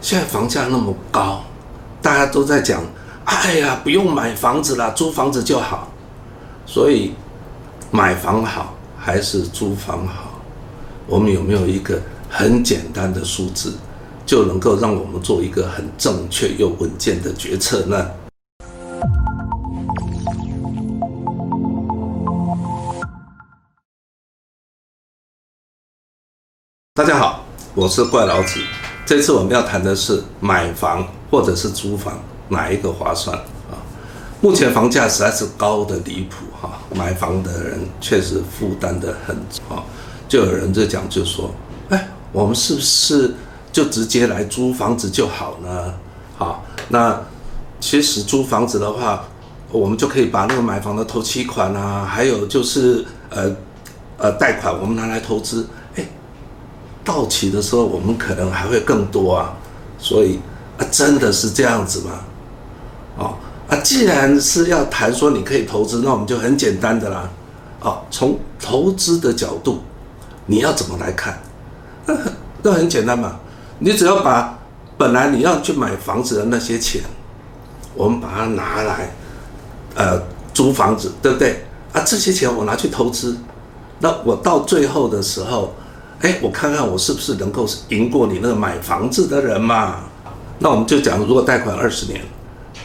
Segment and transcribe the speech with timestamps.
[0.00, 1.42] 现在房价那么高，
[2.00, 2.82] 大家都在讲，
[3.24, 5.88] 哎呀，不用买房子啦，租房子就好。
[6.64, 7.12] 所以，
[7.90, 10.40] 买房好还是租房好？
[11.06, 12.00] 我们有没有一个
[12.30, 13.76] 很简单的数字，
[14.24, 18.10] 就能够让我们做一个很正确又稳健的决策呢？
[26.94, 27.44] 大家好，
[27.74, 28.60] 我是怪老子。
[29.08, 33.34] 这次我们要谈的是买房或者是租房，哪一个划算
[33.70, 33.80] 啊？
[34.42, 39.82] 目前房价实在是高得离谱哈，买房的人确实负担得很重。
[40.28, 41.50] 就有人在讲，就说，
[41.88, 43.34] 哎，我们是不是
[43.72, 45.94] 就直接来租房子就好呢？
[46.36, 47.18] 好，那
[47.80, 49.24] 其实租房子的话，
[49.72, 53.50] 我们就可以把那个买房的头期款啊，还有就是呃
[54.18, 55.66] 呃贷款，我们拿来投资。
[57.08, 59.54] 到期的时候，我们可能还会更多啊，
[59.98, 60.38] 所以
[60.76, 62.10] 啊，真的是这样子吗？
[63.16, 63.34] 哦
[63.66, 67.26] 啊，既然是要谈说你可以投资，那我们就很简单的啦。
[67.80, 69.80] 哦，从投资的角度，
[70.44, 71.40] 你要怎么来看？
[72.04, 72.14] 那
[72.62, 73.40] 那很简单嘛，
[73.78, 74.58] 你只要把
[74.98, 77.00] 本来你要去买房子的那些钱，
[77.94, 79.14] 我们把它拿来
[79.94, 80.20] 呃
[80.52, 81.64] 租房子，对不对？
[81.94, 83.38] 啊，这些钱我拿去投资，
[84.00, 85.72] 那我到最后的时候。
[86.20, 90.00] 哎，我看看我是不是能够赢过你那个买房子的人嘛？
[90.58, 92.20] 那我们就讲，如果贷款二十年，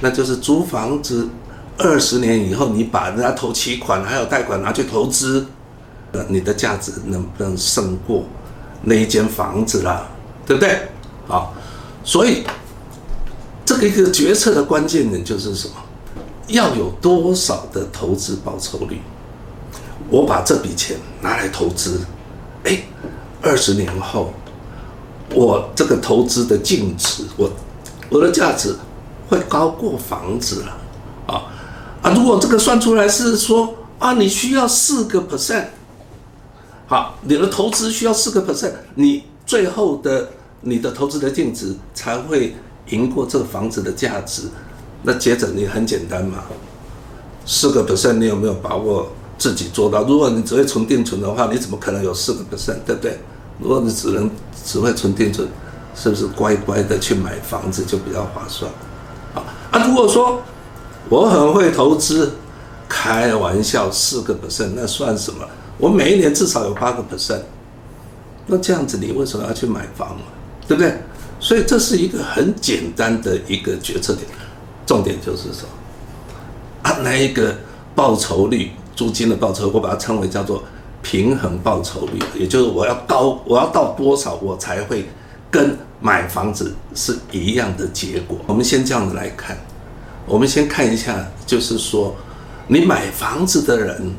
[0.00, 1.26] 那就是租房子
[1.78, 5.46] 二十年以后，你把人家头期款还有贷款拿去投资，
[6.12, 8.24] 呃，你的价值能不能胜过
[8.82, 10.06] 那一间房子啦？
[10.46, 10.88] 对不对？
[11.26, 11.54] 好，
[12.04, 12.44] 所以
[13.64, 15.74] 这个一个决策的关键点就是什么？
[16.48, 19.00] 要有多少的投资报酬率？
[20.10, 22.02] 我把这笔钱拿来投资，
[22.64, 22.78] 哎。
[23.42, 24.32] 二十年后，
[25.34, 27.50] 我这个投资的净值，我
[28.08, 28.74] 我的价值
[29.28, 30.78] 会高过房子了，
[31.26, 31.42] 啊
[32.02, 32.12] 啊！
[32.14, 35.66] 如果这个算出来是说啊，你需要四个 percent，
[36.86, 40.28] 好，你的投资需要四个 percent，你最后的
[40.60, 42.54] 你的投资的净值才会
[42.90, 44.42] 赢过这个房子的价值。
[45.02, 46.44] 那接着你很简单嘛，
[47.44, 50.04] 四个 percent，你有没有把握自己做到？
[50.04, 53.18] 如果你只会存定存的话，你怎么可能有四个 percent，对不对？
[53.62, 54.28] 如果你只能
[54.64, 55.46] 只会存定存，
[55.94, 58.70] 是不是乖乖的去买房子就比较划算？
[59.34, 59.86] 啊啊！
[59.86, 60.42] 如果说
[61.08, 62.32] 我很会投资，
[62.88, 65.46] 开玩笑，四个 percent 那算什么？
[65.78, 67.42] 我每一年至少有八个 percent，
[68.46, 70.16] 那这样子你为什么要去买房？
[70.66, 70.98] 对不对？
[71.38, 74.26] 所以这是一个很简单的一个决策点，
[74.84, 75.68] 重点就是说
[76.82, 77.54] 啊，那一个
[77.94, 80.62] 报酬率，租金的报酬，我把它称为叫做。
[81.02, 85.04] 平衡报酬率，也就是我要高，我要到多少，我才会
[85.50, 88.38] 跟买房子是一样的结果。
[88.46, 89.58] 我们先这样子来看，
[90.26, 92.14] 我们先看一下，就是说，
[92.68, 94.14] 你买房子的人，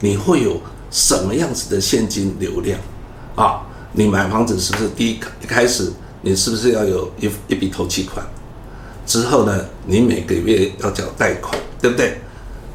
[0.00, 0.60] 你会有
[0.90, 2.78] 什么样子的现金流量
[3.36, 3.62] 啊？
[3.92, 5.92] 你买房子是不是第一一开始，
[6.22, 8.26] 你是不是要有一一笔头期款？
[9.06, 12.18] 之后呢，你每个月要缴贷款，对不对？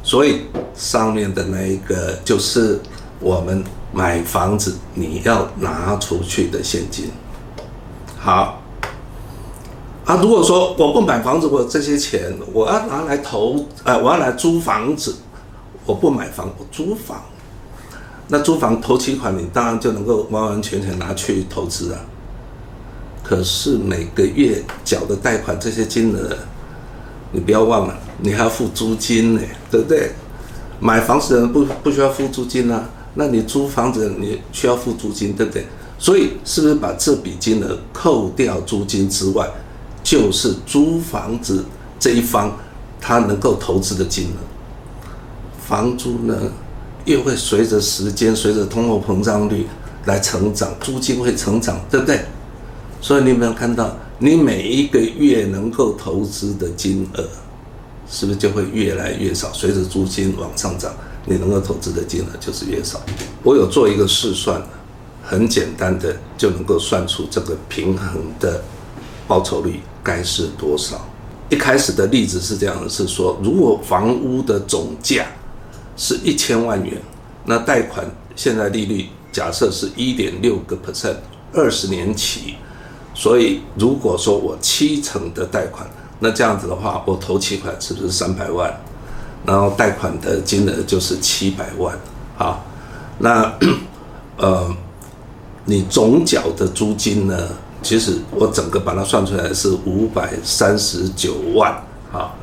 [0.02, 2.80] 所以上面的那一个就是。
[3.22, 3.62] 我们
[3.92, 7.10] 买房子，你要拿出去的现金，
[8.18, 8.60] 好
[10.04, 10.16] 啊。
[10.20, 15.14] 如果说我不买房子，我这些钱，我要拿来投，呃，我要来租房子，
[15.86, 17.22] 我不买房，我租房，
[18.26, 22.00] 那租房头期款你当然就能够完完全全拿去投资啊。
[23.22, 26.36] 可是每个月缴的贷款这些金额，
[27.30, 29.40] 你不要忘了，你还要付租金呢，
[29.70, 30.10] 对不对？
[30.80, 32.84] 买房子的人不不需要付租金啊。
[33.14, 35.66] 那你租房子你需要付租金，对不对？
[35.98, 39.48] 所以是不是把这笔金额扣掉租金之外，
[40.02, 41.64] 就是租房子
[42.00, 42.56] 这一方
[43.00, 44.38] 他能够投资的金额？
[45.64, 46.34] 房租呢，
[47.04, 49.66] 又会随着时间、随着通货膨胀率
[50.06, 52.20] 来成长，租金会成长，对不对？
[53.00, 57.24] 所以你有没有看到，你每一个月能够投资的金额，
[58.10, 59.52] 是不是就会越来越少？
[59.52, 60.92] 随着租金往上涨。
[61.24, 63.00] 你能够投资的金额就是越少。
[63.42, 64.62] 我有做一个试算，
[65.22, 68.62] 很简单的就能够算出这个平衡的
[69.26, 71.00] 报酬率该是多少。
[71.48, 75.26] 一开始的例子是这样的，是说如果房屋的总价
[75.96, 77.00] 是一千万元，
[77.44, 81.16] 那贷款现在利率假设是一点六个 percent，
[81.52, 82.54] 二十年期，
[83.14, 85.86] 所以如果说我七成的贷款，
[86.20, 88.74] 那这样子的话，我投期款是不是三百万？
[89.44, 91.98] 然后贷款的金额就是七百万，
[92.36, 92.64] 好，
[93.18, 93.52] 那
[94.36, 94.74] 呃，
[95.64, 97.36] 你总缴的租金呢，
[97.82, 101.72] 其实我整个把它算出来是五百三十九万
[102.12, 102.34] 啊。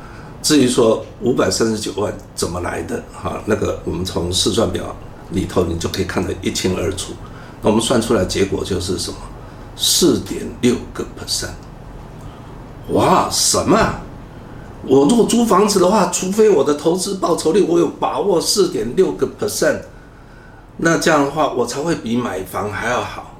[0.42, 4.94] 至于说五百三十九万怎么来的哈，那个我们从试算表
[5.32, 7.12] 里头你就可以看得一清二楚。
[7.62, 9.16] 那我们算出来结果就是什么？
[9.76, 11.48] 四点六个 percent。
[12.92, 13.76] 哇，什么？
[14.86, 19.80] 我如果租房子的话，除非我的投资报酬率我有把握四点六个 percent，
[20.78, 23.36] 那这样的话我才会比买房还要好。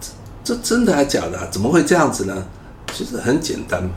[0.00, 1.48] 这这真的还假的？
[1.50, 2.44] 怎么会这样子呢？
[2.92, 3.88] 其实很简单，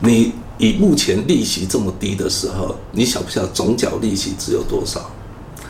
[0.00, 0.32] 你。
[0.56, 5.10] 以目前利息这么低的时候，你晓不晓总缴利息只有多少？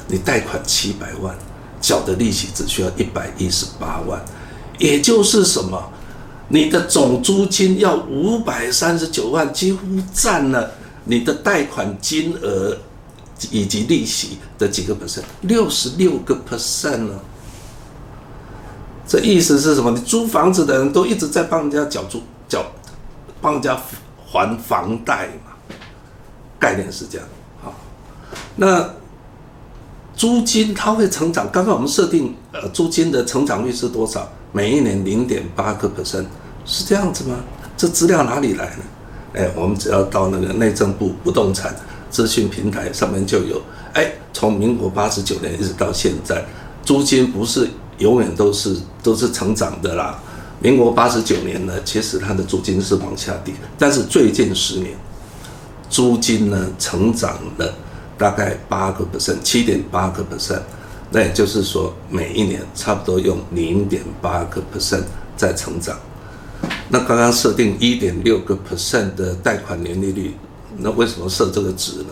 [0.09, 1.35] 你贷款七百万，
[1.81, 4.23] 缴的利息只需要一百一十八万，
[4.79, 5.83] 也就是什么？
[6.49, 9.81] 你的总租金要五百三十九万，几乎
[10.13, 10.71] 占了
[11.05, 12.77] 你的贷款金额
[13.51, 17.21] 以及利息的几个 percent，六十六个 percent 呢？
[19.07, 19.91] 这意思是什么？
[19.91, 22.65] 你租房子的人都一直在帮人家缴租，缴
[23.41, 23.79] 帮人家。
[24.27, 25.53] 还房贷嘛，
[26.59, 27.29] 概念是这样。
[27.63, 27.73] 好，
[28.57, 28.91] 那
[30.17, 31.49] 租金它会成长。
[31.53, 34.29] 刚刚我们设定呃租金的成长率是多少？
[34.55, 36.27] 每一年零点八个 percent，
[36.65, 37.35] 是这样子吗？
[37.77, 38.83] 这资料哪里来呢？
[39.35, 41.75] 哎，我们只要到那个内政部不动产
[42.09, 43.61] 资讯平台上面就有。
[43.95, 46.45] 哎，从民国八十九年一直到现在，
[46.85, 47.69] 租金不是
[47.99, 50.21] 永远都是都是成长的啦。
[50.61, 54.97] 民国八十九年呢，其实它的租金是往下跌，但是最近十年，
[55.91, 57.75] 租金呢成长了
[58.17, 60.61] 大概八个 percent，七点八个 percent，
[61.15, 65.05] 那也就是说每一年差不多用零点八个 percent
[65.37, 65.97] 在成长。
[66.89, 70.35] 那刚刚设定一点六个 percent 的贷款年利率，
[70.79, 72.11] 那为什么设这个值呢？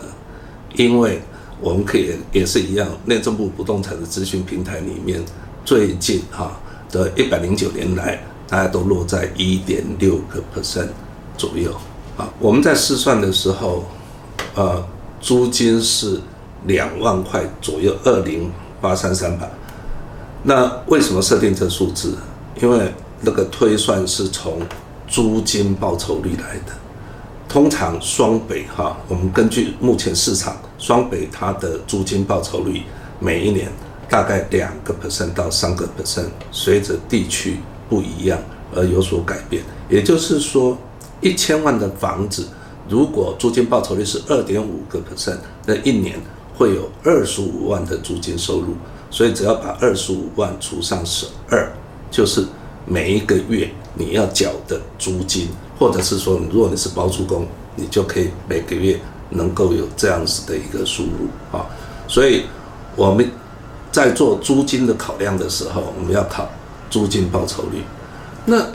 [0.75, 1.21] 因为
[1.59, 5.21] 我们可以也是一样，内政部不动产的资讯平台里面
[5.65, 6.57] 最近哈
[6.89, 8.23] 的一百零九年来。
[8.45, 10.89] 大家都落在一点六个 percent
[11.35, 11.73] 左右
[12.15, 12.31] 啊。
[12.39, 13.83] 我们在试算的时候，
[14.53, 14.85] 呃，
[15.19, 16.21] 租金是
[16.67, 18.51] 两万块左右，二零
[18.83, 19.47] 八三三吧。
[20.43, 22.17] 那为什么设定这数字？
[22.61, 24.59] 因为那个推算是从
[25.07, 26.73] 租金报酬率来的。
[27.47, 32.81] 通常双北哈，我们根据目前市场，双北它的租金报酬率
[33.21, 33.71] 每一年
[34.09, 37.59] 大概两个 percent 到三个 percent，随着地区。
[37.89, 38.39] 不一样
[38.73, 40.75] 而有所改变，也就是说，
[41.21, 42.47] 一千万的房子，
[42.89, 45.37] 如果租金报酬率是二点五个 percent，
[45.67, 46.17] 那一年
[46.57, 48.75] 会有二十五万的租金收入。
[49.09, 51.71] 所以只要把二十五万除上十二，
[52.09, 52.45] 就是
[52.85, 61.65] 每一个月你要缴的租金，或者是说，如果你是包租公，你就可以每个月能够有这样子的一个收入啊。
[62.07, 62.43] 所以
[62.95, 63.29] 我们
[63.91, 66.49] 在做租金的考量的时候，我们要考。
[66.89, 67.81] 租金报酬率，
[68.45, 68.67] 那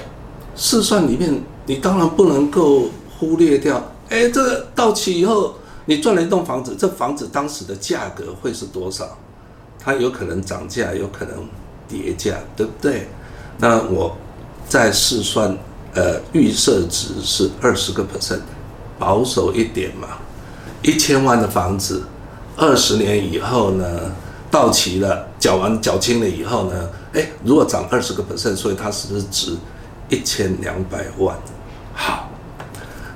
[0.56, 2.86] 试算里面，你当然不能够
[3.16, 3.80] 忽略掉。
[4.08, 5.54] 哎，这个到期以后，
[5.88, 9.16] 你赚了一栋房子，这房子当时的价格会是多少？
[9.78, 11.48] 它有可能涨价，有可能
[11.88, 13.08] 跌价，对不对？
[13.56, 14.14] 那我
[14.68, 15.56] 在试算，
[15.94, 18.40] 呃，预设值是二十个 percent，
[18.98, 20.08] 保守一点嘛。
[20.82, 22.02] 一千万的房子，
[22.58, 24.12] 二十年以后呢？
[24.50, 26.90] 到期了，缴完缴清了以后呢？
[27.14, 29.56] 诶，如果涨二十个 percent，所以它是不是值
[30.10, 31.34] 一千两百万？
[31.94, 32.27] 好，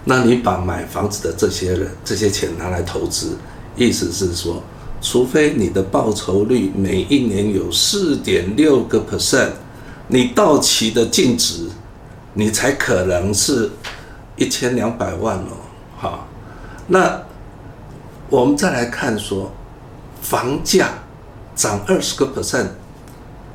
[0.04, 3.36] 那你把买房子的这些人这些钱拿来投资，
[3.76, 4.62] 意思是说，
[5.00, 9.50] 除非你的报酬率每一年有四点六个 percent，
[10.08, 11.68] 你到期的净值，
[12.34, 13.70] 你才可能是
[14.36, 15.56] 一千两百万哦。
[15.96, 16.28] 好，
[16.88, 17.22] 那
[18.28, 19.52] 我们再来看说，
[20.20, 20.90] 房价。
[21.54, 22.66] 涨二十个 percent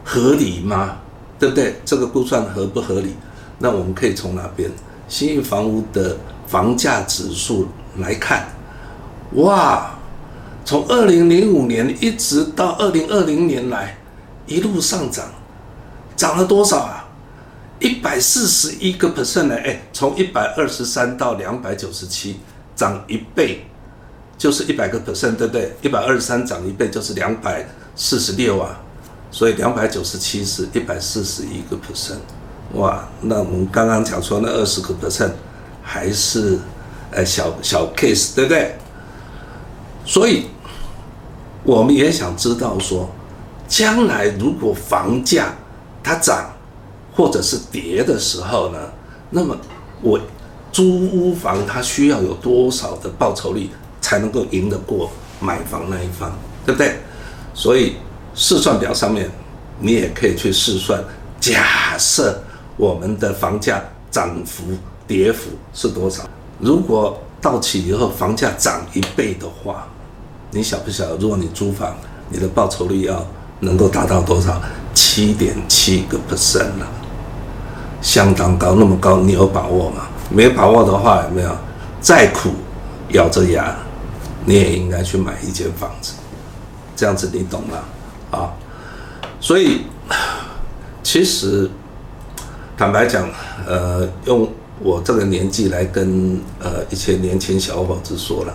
[0.03, 0.97] 合理吗？
[1.39, 1.81] 对不对？
[1.83, 3.15] 这个估算合不合理？
[3.57, 4.69] 那我们可以从哪边？
[5.07, 6.15] 新房屋的
[6.47, 8.47] 房价指数来看，
[9.33, 9.91] 哇，
[10.65, 13.97] 从二零零五年一直到二零二零年来
[14.47, 15.25] 一路上涨，
[16.15, 17.07] 涨了多少啊？
[17.79, 19.55] 一百四十一个 percent 呢？
[19.55, 22.39] 哎，从一百二十三到两百九十七，
[22.75, 23.65] 涨一倍
[24.37, 25.75] 就是一百个 percent，对不对？
[25.83, 27.63] 一百二十三涨一倍就是两百。
[27.99, 28.79] 四十六啊，
[29.31, 32.19] 所以两百九十七是一百四十一个 percent，
[32.73, 35.31] 哇，那我们刚刚讲说那二十个 percent
[35.89, 36.59] 还是
[37.11, 38.75] 呃小小 case，对不对？
[40.05, 40.47] 所以
[41.63, 43.09] 我们也想知道说，
[43.69, 45.55] 将来如果房价
[46.03, 46.53] 它涨
[47.15, 48.77] 或者是跌的时候呢，
[49.29, 49.57] 那么
[50.01, 50.19] 我
[50.73, 53.69] 租屋房它需要有多少的报酬率
[54.01, 56.97] 才能够赢得过买房那一方，对不对？
[57.53, 57.95] 所以
[58.35, 59.31] 试算表上面，
[59.79, 61.01] 你也可以去试算
[61.39, 62.43] 假设
[62.75, 64.63] 我们的房价涨幅、
[65.07, 66.23] 跌幅是多少？
[66.59, 69.87] 如果到期以后房价涨一倍的话，
[70.51, 71.17] 你晓不晓得？
[71.17, 71.95] 如果你租房，
[72.29, 73.25] 你的报酬率要
[73.61, 74.61] 能够达到多少？
[74.93, 76.87] 七点七个 percent 了，
[78.01, 78.75] 相当高。
[78.75, 80.07] 那么高，你有把握吗？
[80.29, 81.55] 没把握的话，有没有？
[82.01, 82.51] 再苦，
[83.09, 83.75] 咬着牙，
[84.45, 86.13] 你也应该去买一间房子。
[86.95, 87.77] 这样子你懂吗？
[88.31, 88.53] 啊，
[89.39, 89.83] 所以
[91.03, 91.69] 其实
[92.75, 93.29] 坦白讲，
[93.67, 94.49] 呃，用
[94.79, 98.53] 我这个年纪来跟呃一些年轻小伙子说了，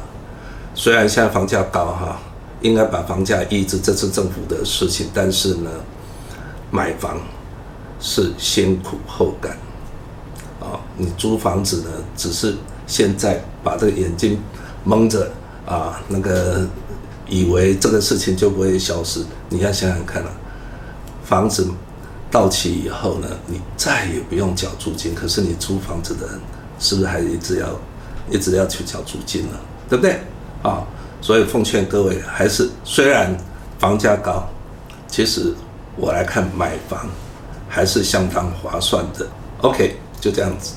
[0.74, 2.20] 虽然现在房价高哈，
[2.60, 5.70] 应该把房价抑制，这是政府的事情，但是呢，
[6.70, 7.20] 买房
[7.98, 9.50] 是先苦后甘
[10.60, 12.54] 啊，你租房子呢，只是
[12.86, 14.38] 现在把这个眼睛
[14.84, 15.28] 蒙着
[15.66, 16.66] 啊，那个
[17.28, 20.30] 以为这个事情就不会消失，你要想想看啊，
[21.24, 21.68] 房子。
[22.32, 26.40] 到期以后呢，你再也不用缴租金，可是你租房子的人
[26.80, 27.68] 是不是还一直要
[28.30, 29.58] 一直要去缴租金呢？
[29.88, 30.18] 对不对？
[30.62, 30.82] 啊，
[31.20, 33.36] 所以奉劝各位，还是虽然
[33.78, 34.48] 房价高，
[35.06, 35.54] 其实
[35.94, 37.06] 我来看买房
[37.68, 39.26] 还是相当划算的。
[39.60, 40.74] OK，就这样子。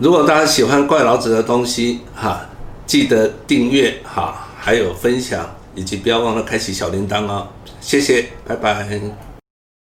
[0.00, 2.44] 如果大家喜欢怪老子的东西哈，
[2.86, 7.46] 记得订阅哈，还有分享，以及不要忘了开启小铃铛哦。
[7.80, 9.31] 谢谢，拜拜。